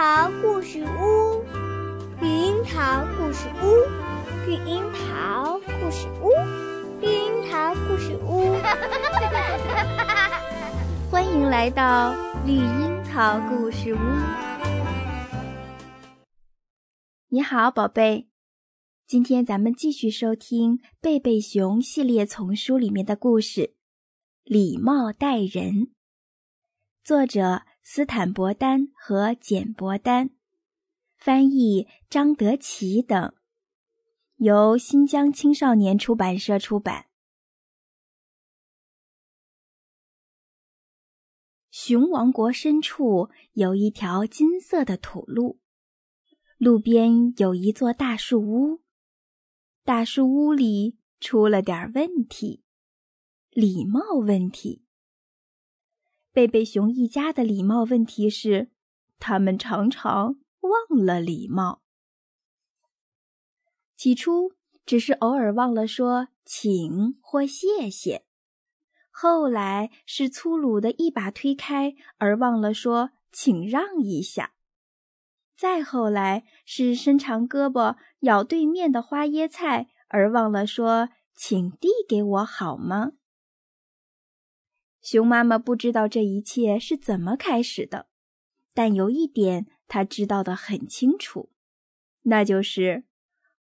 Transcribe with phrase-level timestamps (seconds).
[0.00, 1.44] 桃故事屋，
[2.22, 3.84] 绿樱桃故事屋，
[4.46, 6.30] 绿樱桃故事屋，
[7.02, 8.54] 绿樱桃故事屋。
[11.10, 12.14] 欢迎来到
[12.46, 13.98] 绿樱桃故事屋。
[17.28, 18.30] 你好，宝贝，
[19.06, 23.60] 今天咱们继续收听贝贝熊系列丛书里面的故事
[24.44, 25.74] 《礼貌待人》，
[27.04, 27.64] 作者。
[27.82, 30.30] 斯坦伯丹和简伯丹，
[31.16, 33.34] 翻译张德奇等，
[34.36, 37.06] 由新疆青少年出版社出版。
[41.70, 45.58] 熊王国深处有一条金色的土路，
[46.58, 48.82] 路边有一座大树屋，
[49.82, 52.62] 大树屋里出了点问题，
[53.50, 54.84] 礼貌问题。
[56.32, 58.70] 贝贝熊一家的礼貌问题是，
[59.18, 61.82] 他们常常忘了礼貌。
[63.96, 64.52] 起初
[64.86, 68.24] 只是偶尔忘了说“请”或“谢谢”，
[69.10, 74.52] 后来是粗鲁的一把推开而忘了说“请让一下”，
[75.58, 83.12] 再后来是伸长胳膊咬对面的花椰菜而忘了说“请递给我好吗”。
[85.02, 88.08] 熊妈妈不知道这一切是怎么开始的，
[88.74, 91.50] 但有一点她知道的很清楚，
[92.22, 93.04] 那就是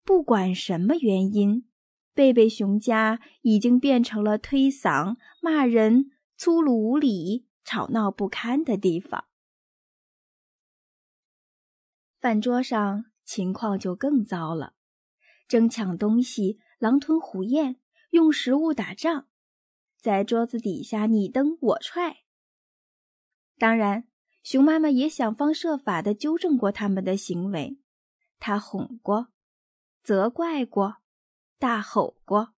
[0.03, 1.67] 不管什么原因，
[2.13, 9.25] 贝贝熊家已经变成了推搡、骂人、粗鲁无礼、吵闹不堪的地方。
[12.19, 14.73] 饭桌上情况就更糟了，
[15.47, 19.26] 争抢东西、狼吞虎咽、用食物打仗。
[20.07, 22.19] 在桌子底下你蹬我踹。
[23.57, 24.07] 当然，
[24.41, 27.77] 熊妈妈也想方设法的纠正过他们的行为，
[28.39, 29.27] 她哄过，
[30.01, 30.99] 责怪过，
[31.59, 32.53] 大吼过，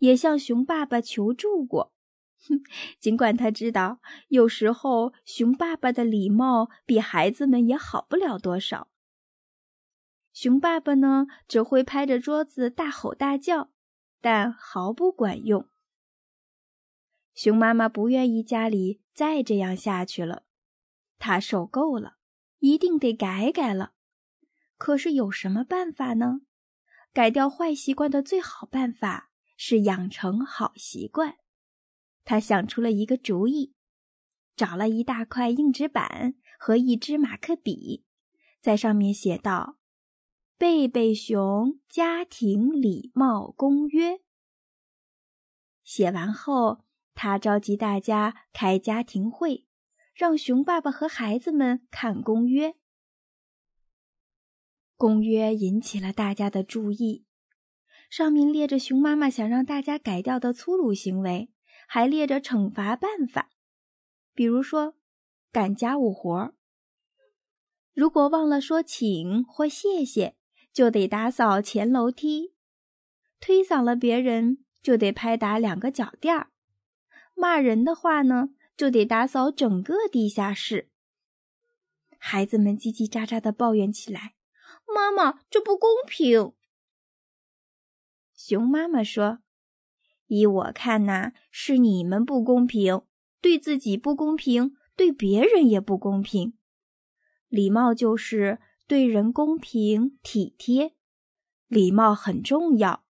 [0.00, 1.94] 也向熊爸爸求助过。
[2.46, 2.60] 哼，
[3.00, 8.88] 尽管他知道有时候熊爸爸的礼貌比孩子们也好不了多少。
[10.34, 13.70] 熊爸爸呢，只会拍着桌子大吼大叫，
[14.20, 15.66] 但毫不管用。
[17.34, 20.44] 熊妈妈不愿意家里再这样下去了，
[21.18, 22.16] 她受够了，
[22.60, 23.92] 一定得改改了。
[24.76, 26.42] 可是有什么办法呢？
[27.12, 31.36] 改掉坏习惯的最好办法是养成好习惯。
[32.24, 33.74] 他想出了一个主意，
[34.56, 38.04] 找了一大块硬纸板和一支马克笔，
[38.60, 39.78] 在上面写道
[40.56, 44.20] ：“贝贝熊家庭礼貌公约。”
[45.84, 46.83] 写完后。
[47.14, 49.64] 他召集大家开家庭会，
[50.14, 52.74] 让熊爸爸和孩子们看公约。
[54.96, 57.24] 公约引起了大家的注意，
[58.10, 61.50] 上面列着熊妈妈想让大家改掉的粗鲁行为，
[61.88, 63.50] 还列着惩罚办法，
[64.34, 64.94] 比如说
[65.50, 66.54] 干家务活儿，
[67.92, 70.36] 如果忘了说请或谢谢，
[70.72, 72.54] 就得打扫前楼梯；
[73.40, 76.50] 推搡了别人，就得拍打两个脚垫儿。
[77.34, 80.90] 骂人的话呢，就得打扫整个地下室。
[82.18, 84.34] 孩子们叽叽喳喳的抱怨起来
[84.88, 86.52] ：“妈妈，这不公平。”
[88.34, 89.40] 熊妈妈说
[90.26, 93.02] ：“依我看呐，是你们不公平，
[93.40, 96.56] 对自己不公平，对别人也不公平。
[97.48, 100.94] 礼貌就是对人公平体贴，
[101.68, 103.04] 礼貌很重要，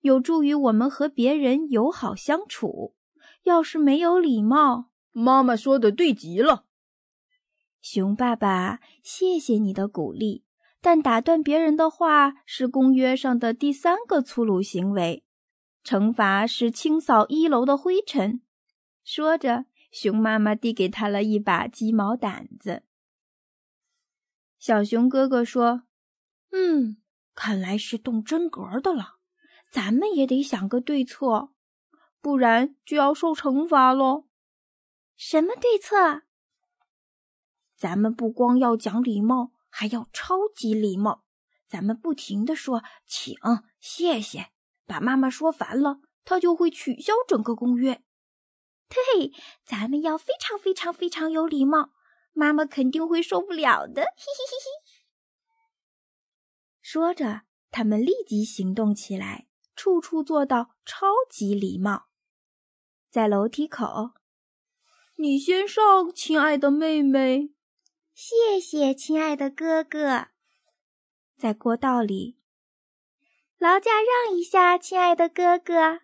[0.00, 2.94] 有助于我们和别人友好相处。”
[3.44, 6.66] 要是没有礼貌，妈妈说的对极了。
[7.80, 10.44] 熊爸爸，谢谢你的鼓励，
[10.80, 15.24] 但打断别人的话是公约上的第三个粗鲁行为，
[15.82, 18.42] 惩罚是清扫一楼的灰尘。
[19.02, 22.82] 说着，熊妈妈递给他了一把鸡毛掸子。
[24.58, 25.84] 小熊哥哥说
[26.52, 26.98] ：“嗯，
[27.34, 29.16] 看来是动真格的了，
[29.72, 31.48] 咱们也得想个对策。”
[32.20, 34.26] 不然就要受惩罚喽。
[35.16, 36.22] 什么对策？
[37.76, 41.24] 咱们不光要讲礼貌，还要超级礼貌。
[41.66, 43.34] 咱们不停的说请、
[43.78, 44.50] 谢谢，
[44.86, 48.02] 把妈妈说烦了，她就会取消整个公约。
[48.88, 49.32] 对，
[49.64, 51.92] 咱们要非常非常非常有礼貌，
[52.32, 54.02] 妈妈肯定会受不了的。
[54.18, 55.00] 嘿嘿嘿嘿。
[56.82, 59.46] 说着，他们立即行动起来，
[59.76, 62.09] 处处做到超级礼貌。
[63.10, 64.12] 在楼梯口，
[65.16, 67.50] 你先上，亲爱的妹妹。
[68.14, 70.28] 谢谢，亲爱的哥哥。
[71.36, 72.36] 在过道里，
[73.58, 76.02] 劳驾让一下，亲爱的哥哥。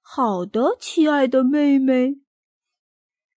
[0.00, 2.22] 好的，亲爱的妹妹。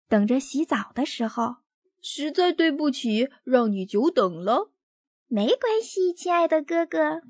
[0.08, 1.58] 等着洗澡的时候，
[2.02, 4.72] 实在对不起，让你久等了。
[5.28, 7.24] 没关系，亲爱的哥哥。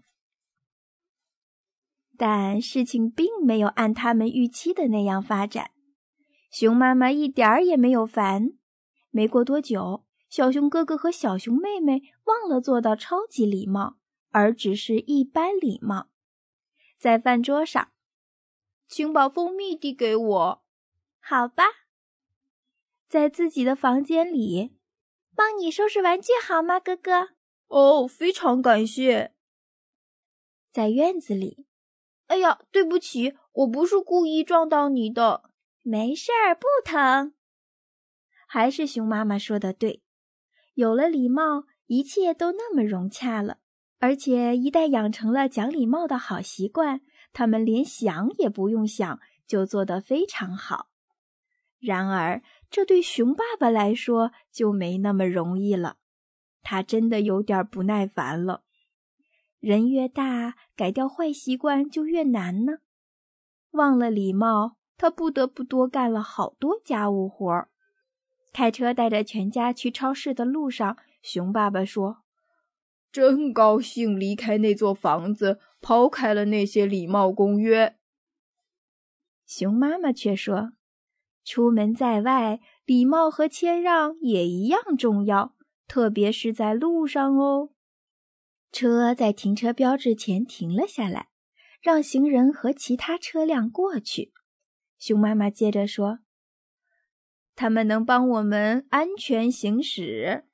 [2.21, 5.71] 但事情并没有按他们预期的那样发展。
[6.51, 8.51] 熊妈妈一点儿也没有烦。
[9.09, 13.97] 没过多久，小熊哥哥和小熊妹妹忘了做到超级礼貌，
[14.29, 16.11] 而只是一般礼貌。
[16.99, 17.89] 在饭桌上，
[18.87, 20.63] 请把蜂蜜递给我。
[21.19, 21.63] 好吧。
[23.09, 24.77] 在自己的房间里，
[25.35, 27.29] 帮你收拾玩具好吗，哥哥？
[27.65, 29.33] 哦，非常感谢。
[30.71, 31.65] 在院子里。
[32.31, 35.51] 哎呀，对不起，我不是故意撞到你的。
[35.81, 37.33] 没事儿，不疼。
[38.47, 40.01] 还是熊妈妈说的对，
[40.75, 43.57] 有了礼貌，一切都那么融洽了。
[43.99, 47.01] 而且一旦养成了讲礼貌的好习惯，
[47.33, 50.87] 他们连想也不用想，就做得非常好。
[51.79, 55.97] 然而，这对熊爸爸来说就没那么容易了，
[56.61, 58.63] 他真的有点不耐烦了。
[59.61, 62.79] 人越大，改掉坏习惯就越难呢。
[63.71, 67.69] 忘了礼貌，他不得不多干了好多家务活儿。
[68.51, 72.23] 开车带着全家去超市的路上，熊爸爸说
[73.13, 77.95] ：“真高兴离开那座房子，抛开了那些礼貌公约。”
[79.45, 80.73] 熊妈妈却说
[81.45, 85.55] ：“出门在外，礼貌和谦让也一样重要，
[85.87, 87.69] 特别是在路上哦。”
[88.71, 91.29] 车在停车标志前停了下来，
[91.81, 94.31] 让行人和其他车辆过去。
[94.97, 96.19] 熊妈妈接着说
[97.55, 100.45] ：“他们能帮我们安全行驶。”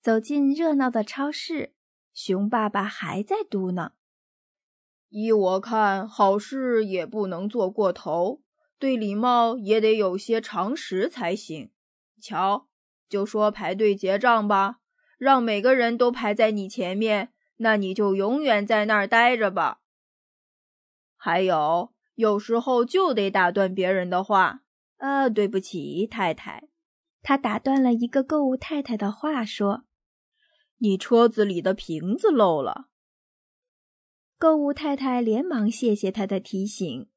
[0.00, 1.74] 走进热闹的超市，
[2.12, 3.92] 熊爸爸还在嘟囔
[5.08, 8.42] ：“依我看，好事也不能做过头，
[8.78, 11.72] 对礼貌也得有些常识才行。
[12.20, 12.68] 瞧，
[13.08, 14.80] 就说排队结账吧。”
[15.24, 19.80] 让每个人都排在你前面，那你就永远在那儿待着吧。
[21.16, 24.60] 还有，有时候就得打断别人的话。
[24.98, 26.68] 呃，对不起，太太。
[27.22, 29.84] 他打断了一个购物太太的话，说
[30.76, 32.90] ：“你车子里的瓶子漏了。”
[34.36, 37.08] 购物太太连忙谢谢他的提醒。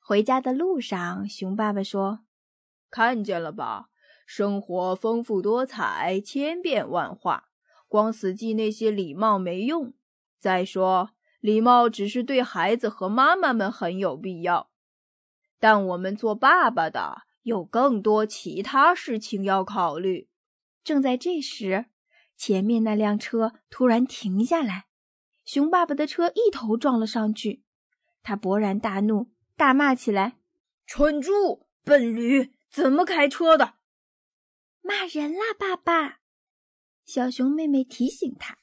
[0.00, 2.20] 回家的路上，熊爸爸说
[2.88, 3.90] ：“看见了吧？”
[4.26, 7.48] 生活丰富多彩，千变万化，
[7.88, 9.92] 光死记那些礼貌没用。
[10.38, 11.10] 再说，
[11.40, 14.70] 礼貌只是对孩子和妈妈们很有必要，
[15.58, 20.28] 但我们做爸爸的有更多其他事情要考虑。
[20.82, 21.86] 正在这时，
[22.36, 24.86] 前面那辆车突然停下来，
[25.44, 27.62] 熊爸爸的车一头撞了上去，
[28.22, 30.38] 他勃然大怒，大骂起来
[30.86, 33.74] ：“蠢猪，笨驴，怎么开车的？”
[34.86, 36.20] 骂人啦，爸爸！
[37.06, 38.58] 小熊妹妹提醒他：“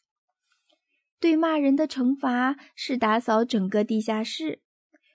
[1.20, 4.62] 对骂人的惩罚是打扫整个地下室。”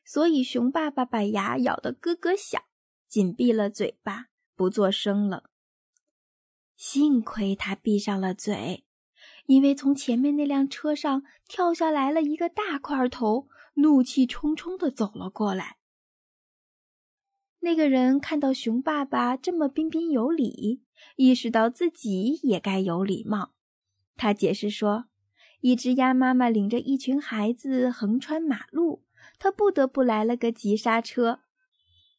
[0.05, 2.61] 所以熊爸爸把牙咬得咯咯响，
[3.07, 5.51] 紧闭了嘴巴，不作声了。
[6.75, 8.85] 幸亏他闭上了嘴，
[9.47, 15.79] 因为从前面那辆车上跳下来了一个大块头，怒气冲冲地走了过来。
[17.61, 20.83] 那个人看到熊爸爸这么彬彬有礼。
[21.17, 23.53] 意识到自己也该有礼貌，
[24.17, 25.07] 他解释说
[25.61, 29.05] ：“一只鸭妈妈领着一群孩子横穿马路，
[29.39, 31.41] 他不得不来了个急刹车。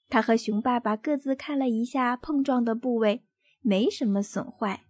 [0.09, 3.25] 他和熊爸爸各自看了一下碰撞的部位，
[3.61, 4.85] 没什么损坏，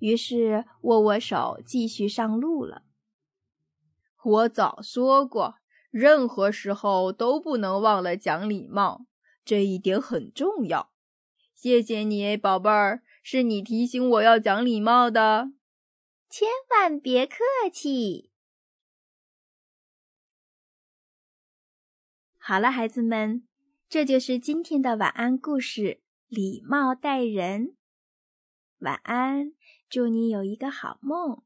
[0.00, 2.82] 于是握握手，继续上路了。
[4.24, 5.56] 我早说过，
[5.90, 9.06] 任何时候都不能忘了讲礼貌，
[9.44, 10.90] 这一点很重要。”
[11.56, 15.52] 谢谢你，宝贝儿，是你提醒我要讲礼貌的，
[16.28, 17.36] 千万别客
[17.72, 18.30] 气。
[22.36, 23.48] 好了，孩子们，
[23.88, 27.74] 这就是今天的晚安故事——礼貌待人。
[28.80, 29.54] 晚安，
[29.88, 31.42] 祝你有一个好梦。